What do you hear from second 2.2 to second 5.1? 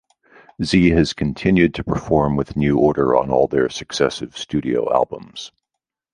with New Order on all their successive studio